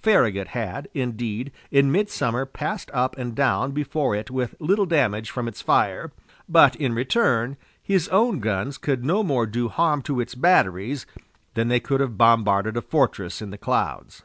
[0.00, 5.48] Farragut had, indeed, in midsummer passed up and down before it with little damage from
[5.48, 6.12] its fire;
[6.48, 11.04] but, in return, his own guns could no more do harm to its batteries
[11.54, 14.22] than they could have bombarded a fortress in the clouds.